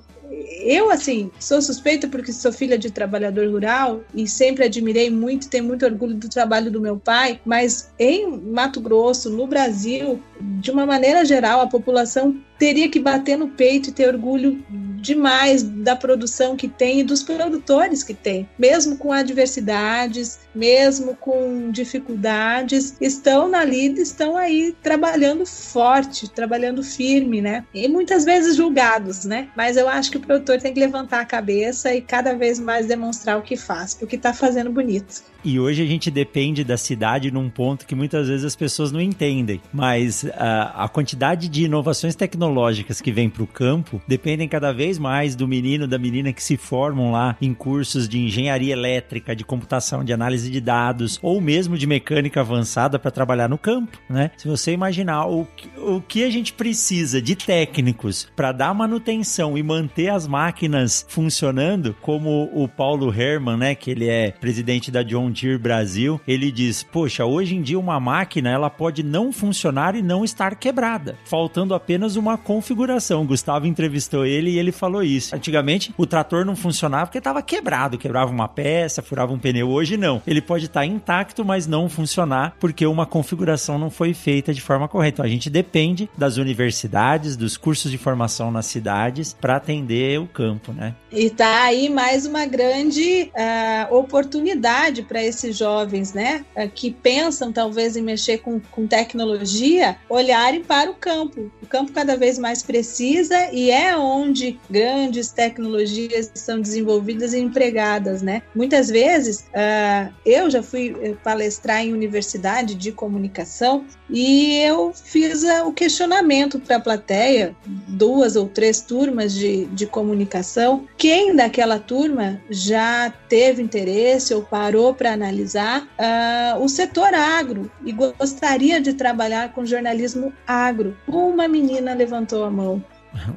[0.64, 5.64] eu, assim, sou suspeita porque sou filha de trabalhador rural e sempre admirei muito, tenho
[5.64, 10.84] muito orgulho do trabalho do meu pai, mas em Mato Grosso, no Brasil, de uma
[10.84, 14.64] maneira geral, a população teria que bater no peito e ter orgulho
[15.00, 21.70] demais da produção que tem e dos produtores que tem, mesmo com adversidades, mesmo com
[21.70, 27.64] dificuldades, estão na lida, estão aí trabalhando forte, trabalhando firme, né?
[27.74, 29.48] E muitas vezes julgados, né?
[29.56, 32.86] Mas eu acho que o produtor tem que levantar a cabeça e cada vez mais
[32.86, 35.22] demonstrar o que faz, porque está fazendo bonito.
[35.44, 39.00] E hoje a gente depende da cidade num ponto que muitas vezes as pessoas não
[39.00, 39.60] entendem.
[39.72, 40.32] Mas uh,
[40.74, 45.46] a quantidade de inovações tecnológicas que vem para o campo dependem cada vez mais do
[45.46, 50.12] menino, da menina que se formam lá em cursos de engenharia elétrica, de computação, de
[50.12, 54.30] análise de dados, ou mesmo de mecânica avançada para trabalhar no campo, né?
[54.36, 55.46] Se você imaginar o,
[55.78, 61.94] o que a gente precisa de técnicos para dar manutenção e manter as máquinas funcionando,
[62.00, 66.82] como o Paulo Herman, né, que ele é presidente da John Deere Brasil, ele diz:
[66.82, 71.74] "Poxa, hoje em dia uma máquina ela pode não funcionar e não estar quebrada, faltando
[71.74, 73.26] apenas uma configuração".
[73.26, 75.34] Gustavo entrevistou ele e ele falou isso.
[75.34, 79.68] Antigamente o trator não funcionava porque estava quebrado, quebrava uma peça, furava um pneu.
[79.68, 80.22] Hoje não.
[80.26, 84.60] Ele pode estar tá intacto, mas não funcionar porque uma configuração não foi feita de
[84.60, 85.16] forma correta.
[85.16, 90.26] Então a gente depende das universidades, dos cursos de formação nas cidades para atender o
[90.26, 90.94] campo, né?
[91.10, 97.50] E tá aí mais uma grande uh, oportunidade para esses jovens, né, é, que pensam
[97.50, 101.50] talvez em mexer com, com tecnologia, olharem para o campo.
[101.62, 108.22] O campo cada vez mais precisa e é onde grandes tecnologias são desenvolvidas e empregadas,
[108.22, 108.42] né?
[108.54, 115.42] Muitas vezes, uh, eu já fui eh, palestrar em universidade de comunicação e eu fiz
[115.42, 121.78] uh, o questionamento para a plateia, duas ou três turmas de, de comunicação, quem daquela
[121.78, 128.94] turma já teve interesse ou parou para analisar uh, o setor agro e gostaria de
[128.94, 130.96] trabalhar com jornalismo agro.
[131.06, 132.82] Uma menina levantou a mão.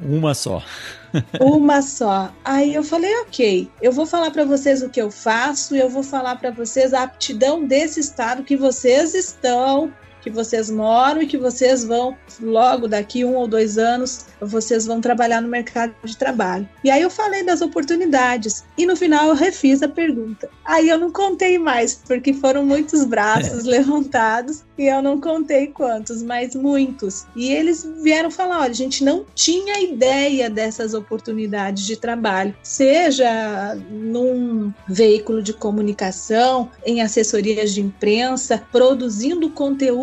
[0.02, 0.62] Uma só.
[1.40, 2.32] Uma só.
[2.44, 6.02] Aí eu falei, ok, eu vou falar para vocês o que eu faço, eu vou
[6.02, 11.38] falar para vocês a aptidão desse estado que vocês estão que vocês moram e que
[11.38, 16.68] vocês vão, logo daqui um ou dois anos, vocês vão trabalhar no mercado de trabalho.
[16.84, 20.48] E aí eu falei das oportunidades e no final eu refiz a pergunta.
[20.64, 23.70] Aí eu não contei mais, porque foram muitos braços é.
[23.70, 27.26] levantados e eu não contei quantos, mas muitos.
[27.36, 33.76] E eles vieram falar: olha, a gente não tinha ideia dessas oportunidades de trabalho, seja
[33.90, 39.50] num veículo de comunicação, em assessorias de imprensa, produzindo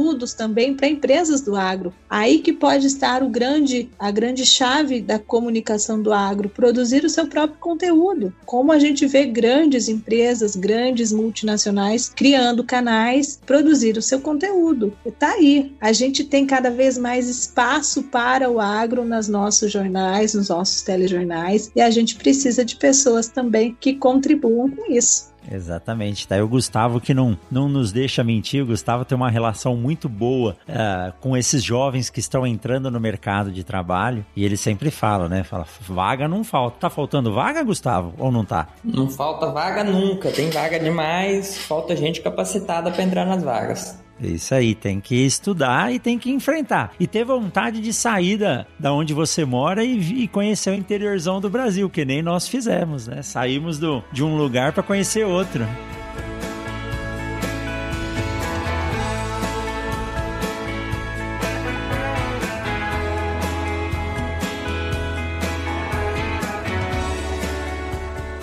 [0.07, 1.93] conteúdos também para empresas do agro.
[2.09, 7.09] Aí que pode estar o grande, a grande chave da comunicação do agro, produzir o
[7.09, 8.33] seu próprio conteúdo.
[8.45, 14.93] Como a gente vê grandes empresas, grandes multinacionais criando canais, produzir o seu conteúdo.
[15.05, 15.75] Está aí.
[15.81, 20.81] A gente tem cada vez mais espaço para o agro nos nossos jornais, nos nossos
[20.81, 25.36] telejornais, e a gente precisa de pessoas também que contribuam com isso.
[25.51, 26.27] Exatamente.
[26.27, 28.63] Tá aí o Gustavo que não, não nos deixa mentir.
[28.63, 32.99] O Gustavo tem uma relação muito boa uh, com esses jovens que estão entrando no
[32.99, 34.25] mercado de trabalho.
[34.35, 35.43] E ele sempre fala, né?
[35.43, 36.77] Fala, vaga não falta.
[36.79, 38.13] Tá faltando vaga, Gustavo?
[38.17, 38.67] Ou não tá?
[38.83, 40.31] Não falta vaga nunca.
[40.31, 41.57] Tem vaga demais.
[41.57, 44.06] Falta gente capacitada para entrar nas vagas.
[44.19, 46.93] Isso aí, tem que estudar e tem que enfrentar.
[46.99, 51.39] E ter vontade de sair da, da onde você mora e, e conhecer o interiorzão
[51.39, 53.21] do Brasil, que nem nós fizemos, né?
[53.21, 55.67] Saímos do, de um lugar para conhecer outro.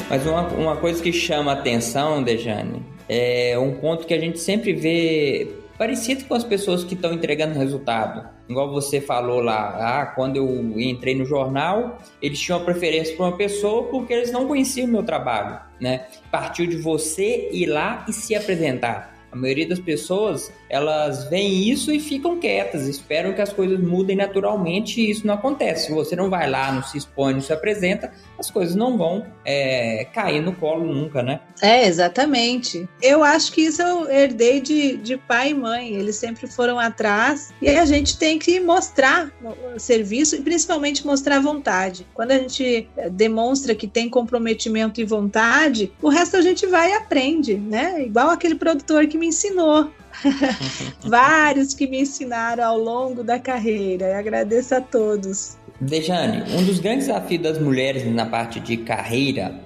[0.09, 4.73] Mas uma, uma coisa que chama atenção, Dejane, é um ponto que a gente sempre
[4.73, 8.29] vê parecido com as pessoas que estão entregando resultado.
[8.49, 13.25] Igual você falou lá, ah, quando eu entrei no jornal, eles tinham a preferência por
[13.25, 16.07] uma pessoa porque eles não conheciam o meu trabalho, né?
[16.31, 19.14] Partiu de você ir lá e se apresentar.
[19.35, 24.15] A maioria das pessoas, elas veem isso e ficam quietas, esperam que as coisas mudem
[24.15, 25.87] naturalmente e isso não acontece.
[25.87, 29.27] Se você não vai lá, não se expõe, não se apresenta, as coisas não vão
[29.45, 31.41] é, cair no colo nunca, né?
[31.61, 32.89] É, exatamente.
[33.03, 35.95] Eu acho que isso eu herdei de, de pai e mãe.
[35.95, 39.33] Eles sempre foram atrás e a gente tem que mostrar
[39.79, 42.07] serviço e principalmente mostrar vontade.
[42.15, 46.91] Quando a gente é, demonstra que tem comprometimento e vontade, o resto a gente vai
[46.91, 48.05] e aprende, né?
[48.05, 49.91] Igual aquele produtor que me ensinou.
[51.03, 54.07] Vários que me ensinaram ao longo da carreira.
[54.07, 55.57] Eu agradeço a todos.
[55.81, 59.61] Dejane, um dos grandes desafios das mulheres na parte de carreira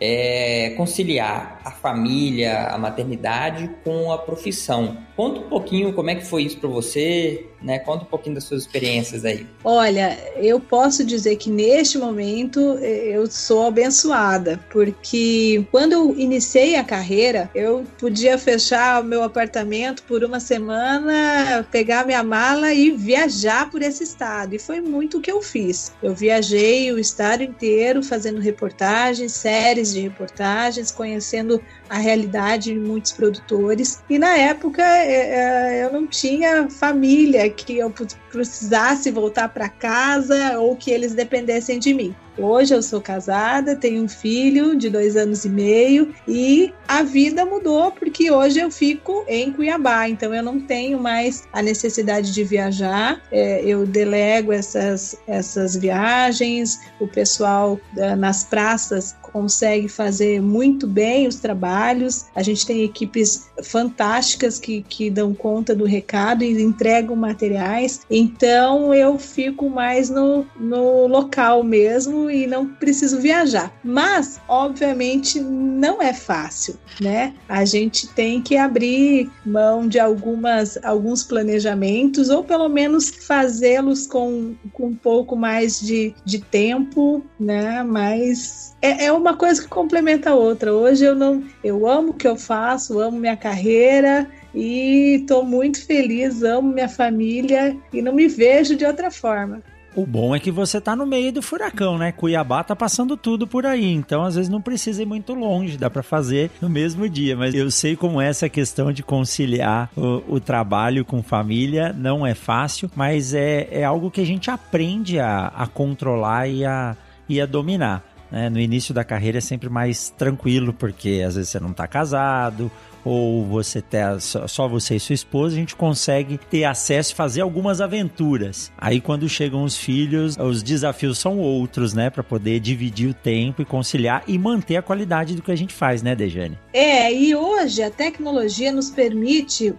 [0.00, 4.96] é conciliar a família, a maternidade com a profissão.
[5.20, 7.78] Conta um pouquinho como é que foi isso para você, né?
[7.78, 9.46] Conta um pouquinho das suas experiências aí.
[9.62, 16.82] Olha, eu posso dizer que neste momento eu sou abençoada, porque quando eu iniciei a
[16.82, 23.70] carreira, eu podia fechar o meu apartamento por uma semana, pegar minha mala e viajar
[23.70, 24.54] por esse estado.
[24.54, 25.92] E foi muito o que eu fiz.
[26.02, 33.12] Eu viajei o estado inteiro fazendo reportagens, séries de reportagens, conhecendo a realidade de muitos
[33.12, 34.02] produtores.
[34.08, 37.92] E na época eu não tinha família que eu
[38.30, 42.14] precisasse voltar para casa ou que eles dependessem de mim.
[42.38, 47.44] Hoje eu sou casada, tenho um filho de dois anos e meio e a vida
[47.44, 52.42] mudou porque hoje eu fico em Cuiabá, então eu não tenho mais a necessidade de
[52.42, 53.20] viajar.
[53.30, 61.26] É, eu delego essas, essas viagens, o pessoal é, nas praças consegue fazer muito bem
[61.26, 62.26] os trabalhos.
[62.34, 68.00] A gente tem equipes fantásticas que, que dão conta do recado e entregam materiais.
[68.10, 73.72] Então eu fico mais no, no local mesmo e não preciso viajar.
[73.82, 77.34] Mas, obviamente, não é fácil, né?
[77.48, 84.54] A gente tem que abrir mão de algumas, alguns planejamentos ou pelo menos fazê-los com,
[84.72, 87.82] com um pouco mais de, de tempo, né?
[87.82, 90.72] Mas é, é uma coisa que complementa a outra.
[90.72, 95.84] Hoje eu não, eu amo o que eu faço, amo minha carreira e estou muito
[95.84, 99.62] feliz, amo minha família e não me vejo de outra forma.
[99.94, 102.12] O bom é que você tá no meio do furacão, né?
[102.12, 105.90] Cuiabá tá passando tudo por aí, então às vezes não precisa ir muito longe, dá
[105.90, 107.36] para fazer no mesmo dia.
[107.36, 112.24] Mas eu sei como é essa questão de conciliar o, o trabalho com família não
[112.24, 116.96] é fácil, mas é, é algo que a gente aprende a, a controlar e a,
[117.28, 118.04] e a dominar.
[118.30, 118.48] Né?
[118.48, 122.70] No início da carreira é sempre mais tranquilo, porque às vezes você não está casado,
[123.04, 127.40] ou você ter só você e sua esposa, a gente consegue ter acesso e fazer
[127.40, 128.72] algumas aventuras.
[128.76, 133.62] Aí quando chegam os filhos, os desafios são outros, né, para poder dividir o tempo
[133.62, 136.58] e conciliar e manter a qualidade do que a gente faz, né, Dejane?
[136.72, 139.76] É, e hoje a tecnologia nos permite uh,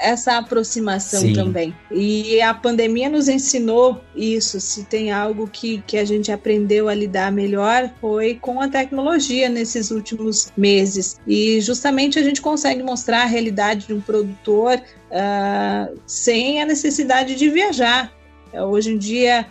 [0.00, 1.32] essa aproximação Sim.
[1.32, 1.74] também.
[1.90, 4.60] E a pandemia nos ensinou isso.
[4.60, 9.48] Se tem algo que, que a gente aprendeu a lidar melhor, foi com a tecnologia
[9.48, 11.20] nesses últimos meses.
[11.26, 17.34] E justamente a gente consegue mostrar a realidade de um produtor uh, sem a necessidade
[17.36, 18.12] de viajar.
[18.52, 19.46] Hoje em dia,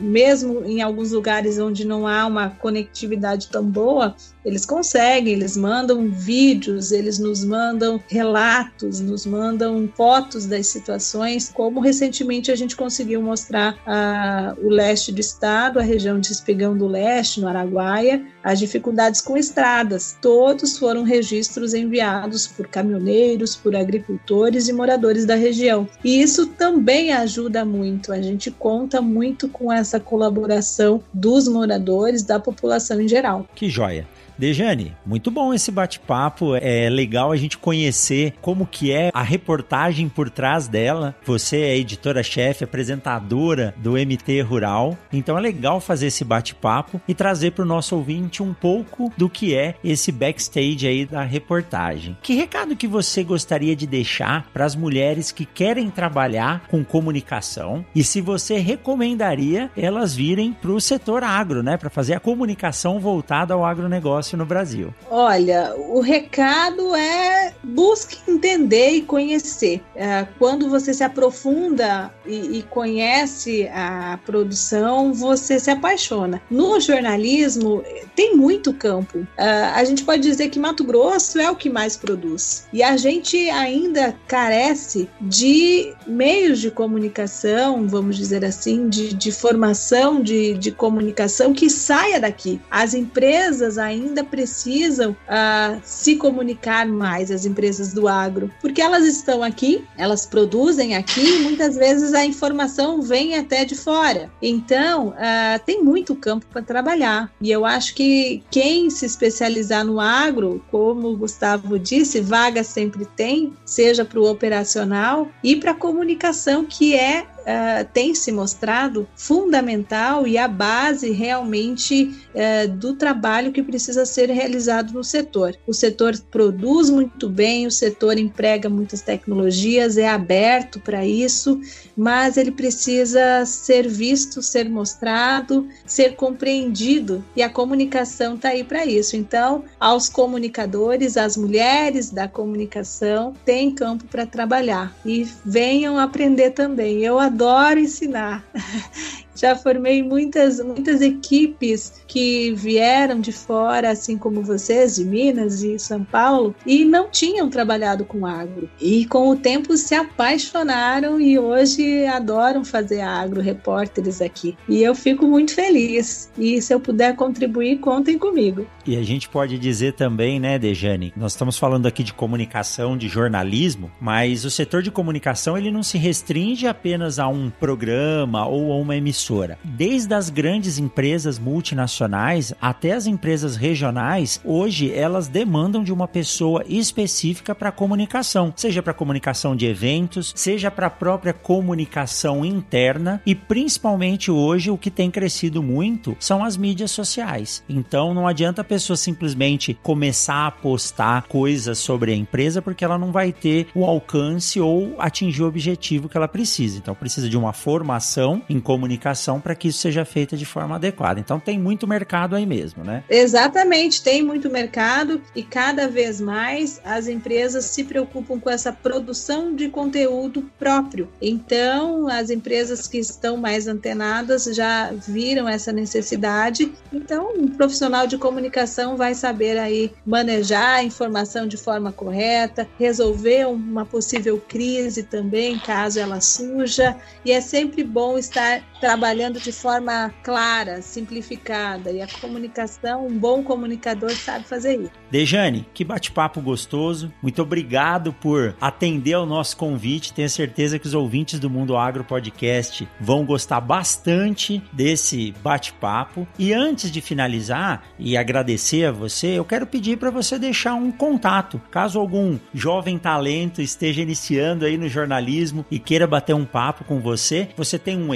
[0.00, 4.16] mesmo em alguns lugares onde não há uma conectividade tão boa,
[4.48, 11.80] eles conseguem, eles mandam vídeos, eles nos mandam relatos, nos mandam fotos das situações, como
[11.80, 16.86] recentemente a gente conseguiu mostrar a, o leste do estado, a região de Espigão do
[16.86, 20.16] Leste, no Araguaia, as dificuldades com estradas.
[20.20, 25.86] Todos foram registros enviados por caminhoneiros, por agricultores e moradores da região.
[26.02, 28.12] E isso também ajuda muito.
[28.12, 33.46] A gente conta muito com essa colaboração dos moradores, da população em geral.
[33.54, 34.06] Que joia!
[34.38, 36.54] Dejane, muito bom esse bate-papo.
[36.54, 41.16] É legal a gente conhecer como que é a reportagem por trás dela.
[41.24, 44.96] Você é editora-chefe, apresentadora do MT Rural.
[45.12, 49.28] Então é legal fazer esse bate-papo e trazer para o nosso ouvinte um pouco do
[49.28, 52.16] que é esse backstage aí da reportagem.
[52.22, 57.84] Que recado que você gostaria de deixar para as mulheres que querem trabalhar com comunicação
[57.92, 63.00] e se você recomendaria elas virem para o setor agro, né, para fazer a comunicação
[63.00, 64.94] voltada ao agronegócio no Brasil?
[65.10, 69.82] Olha, o recado é busque entender e conhecer.
[69.94, 76.40] É, quando você se aprofunda e, e conhece a produção, você se apaixona.
[76.50, 77.82] No jornalismo,
[78.14, 79.26] tem muito campo.
[79.36, 82.66] É, a gente pode dizer que Mato Grosso é o que mais produz.
[82.72, 90.20] E a gente ainda carece de meios de comunicação, vamos dizer assim, de, de formação
[90.22, 92.60] de, de comunicação que saia daqui.
[92.70, 99.04] As empresas ainda ainda precisam uh, se comunicar mais, as empresas do agro, porque elas
[99.04, 104.30] estão aqui, elas produzem aqui e muitas vezes a informação vem até de fora.
[104.42, 107.30] Então, uh, tem muito campo para trabalhar.
[107.40, 113.04] E eu acho que quem se especializar no agro, como o Gustavo disse, vaga sempre
[113.04, 119.08] tem, seja para o operacional e para a comunicação, que é uh, tem se mostrado
[119.16, 125.56] fundamental e a base realmente uh, do trabalho que precisa ser realizado no setor.
[125.66, 131.58] O setor produz muito bem, o setor emprega muitas tecnologias, é aberto para isso,
[131.96, 138.84] mas ele precisa ser visto, ser mostrado, ser compreendido e a comunicação está aí para
[138.84, 139.16] isso.
[139.16, 147.02] Então, aos comunicadores, às mulheres da comunicação, tem campo para trabalhar e venham aprender também.
[147.02, 147.37] Eu adoro
[147.76, 148.44] ensinar.
[149.38, 155.78] Já formei muitas, muitas equipes que vieram de fora, assim como vocês, de Minas e
[155.78, 158.68] São Paulo, e não tinham trabalhado com agro.
[158.80, 164.58] E com o tempo se apaixonaram e hoje adoram fazer agro, repórteres aqui.
[164.68, 166.32] E eu fico muito feliz.
[166.36, 168.66] E se eu puder contribuir, contem comigo.
[168.88, 173.06] E a gente pode dizer também, né, Dejane, nós estamos falando aqui de comunicação, de
[173.06, 178.72] jornalismo, mas o setor de comunicação ele não se restringe apenas a um programa ou
[178.72, 179.58] a uma emissora.
[179.62, 186.64] Desde as grandes empresas multinacionais até as empresas regionais, hoje elas demandam de uma pessoa
[186.66, 193.34] específica para comunicação, seja para comunicação de eventos, seja para a própria comunicação interna e
[193.34, 197.62] principalmente hoje o que tem crescido muito são as mídias sociais.
[197.68, 202.98] Então não adianta a pessoa simplesmente começar a postar coisas sobre a empresa porque ela
[202.98, 206.78] não vai ter o alcance ou atingir o objetivo que ela precisa.
[206.78, 211.20] Então precisa de uma formação em comunicação para que isso seja feito de forma adequada.
[211.20, 213.04] Então tem muito mercado aí mesmo, né?
[213.08, 219.54] Exatamente, tem muito mercado e cada vez mais as empresas se preocupam com essa produção
[219.54, 221.08] de conteúdo próprio.
[221.20, 226.72] Então, as empresas que estão mais antenadas já viram essa necessidade.
[226.92, 233.46] Então, um profissional de comunicação vai saber aí manejar a informação de forma correta, resolver
[233.46, 236.96] uma possível crise também, caso ela surja.
[237.24, 241.90] E é sempre bom estar trabalhando de forma clara, simplificada.
[241.90, 244.92] E a comunicação, um bom comunicador sabe fazer isso.
[245.10, 247.12] Dejane, que bate-papo gostoso.
[247.22, 250.12] Muito obrigado por atender ao nosso convite.
[250.12, 256.26] Tenho certeza que os ouvintes do Mundo Agro Podcast vão gostar bastante desse bate-papo.
[256.38, 260.90] E antes de finalizar e agradecer a você, eu quero pedir para você deixar um
[260.90, 261.60] contato.
[261.70, 267.00] Caso algum jovem talento esteja iniciando aí no jornalismo e queira bater um papo com
[267.00, 268.14] você, você tem um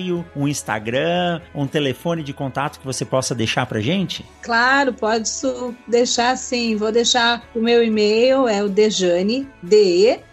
[0.00, 4.24] e-mail, um Instagram, um telefone de contato que você possa deixar pra gente?
[4.42, 5.30] Claro, pode
[5.86, 6.76] deixar sim.
[6.76, 10.24] Vou deixar o meu e-mail, é o dejane, D-E-J-A-N-E,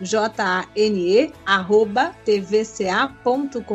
[1.45, 3.65] arroba tvca.com.br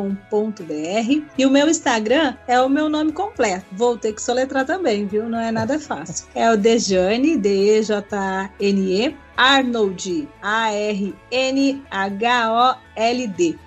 [1.37, 3.65] e o meu Instagram é o meu nome completo.
[3.71, 5.29] Vou ter que soletrar também, viu?
[5.29, 6.27] Não é nada fácil.
[6.33, 11.13] É o Dejane, D-E-J-A-N-E, Arnold, A-R-N-H-O-L-D.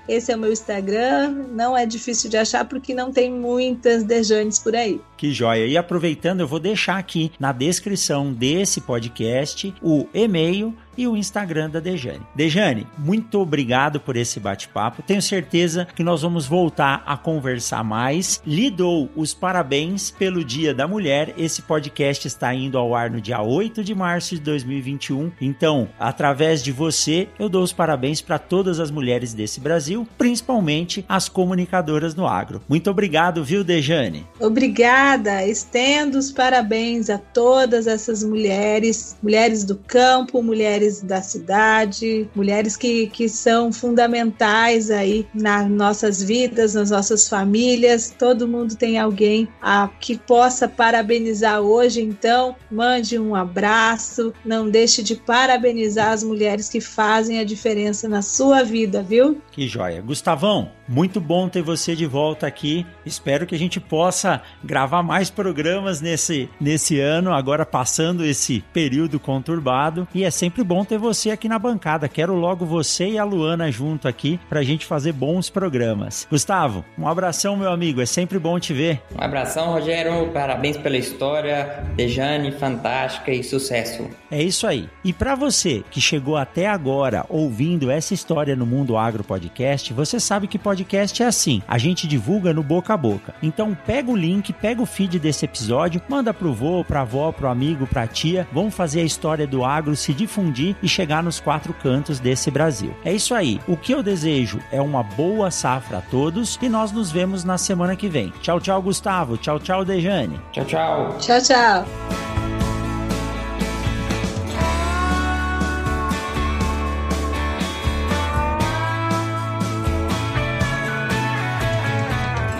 [0.08, 4.58] Esse é o meu Instagram, não é difícil de achar porque não tem muitas Dejanes
[4.58, 5.00] por aí.
[5.16, 5.66] Que joia!
[5.66, 11.70] E aproveitando, eu vou deixar aqui na descrição desse podcast o e-mail e o Instagram
[11.70, 12.26] da Dejane.
[12.34, 15.02] Dejane, muito obrigado por esse bate-papo.
[15.02, 18.40] Tenho certeza que nós vamos voltar a conversar mais.
[18.46, 21.34] Lhe dou os parabéns pelo Dia da Mulher.
[21.36, 25.32] Esse podcast está indo ao ar no dia 8 de março de 2021.
[25.40, 31.04] Então, através de você, eu dou os parabéns para todas as mulheres desse Brasil, principalmente
[31.08, 32.62] as comunicadoras no agro.
[32.68, 34.26] Muito obrigado, viu, Dejane?
[34.40, 35.44] Obrigada.
[35.46, 42.76] Estendo os parabéns a todas essas mulheres, mulheres do campo, mulheres mulheres da cidade, mulheres
[42.76, 48.14] que, que são fundamentais aí nas nossas vidas, nas nossas famílias.
[48.16, 55.02] Todo mundo tem alguém a, que possa parabenizar hoje, então mande um abraço, não deixe
[55.02, 59.40] de parabenizar as mulheres que fazem a diferença na sua vida, viu?
[59.50, 60.00] Que joia.
[60.00, 62.86] Gustavão, muito bom ter você de volta aqui.
[63.04, 69.18] Espero que a gente possa gravar mais programas nesse, nesse ano, agora passando esse período
[69.18, 70.06] conturbado.
[70.14, 72.08] E é sempre bom ter você aqui na bancada.
[72.08, 76.26] Quero logo você e a Luana junto aqui para a gente fazer bons programas.
[76.30, 78.00] Gustavo, um abração, meu amigo.
[78.00, 79.02] É sempre bom te ver.
[79.14, 80.30] Um abração, Rogério.
[80.32, 81.84] Parabéns pela história.
[81.94, 84.08] Dejane, fantástica e sucesso.
[84.30, 84.88] É isso aí.
[85.04, 90.18] E para você que chegou até agora ouvindo essa história no Mundo Agro Podcast, você
[90.18, 93.34] sabe que pode podcast é assim, a gente divulga no boca a boca.
[93.42, 97.48] Então pega o link, pega o feed desse episódio, manda pro vô, pra avó, pro
[97.48, 98.46] amigo, pra tia.
[98.52, 102.94] Vamos fazer a história do agro se difundir e chegar nos quatro cantos desse Brasil.
[103.04, 103.60] É isso aí.
[103.66, 107.56] O que eu desejo é uma boa safra a todos e nós nos vemos na
[107.56, 108.32] semana que vem.
[108.42, 109.38] Tchau, tchau, Gustavo.
[109.38, 110.38] Tchau, tchau, Dejane.
[110.52, 111.16] Tchau, tchau.
[111.18, 112.55] Tchau, tchau.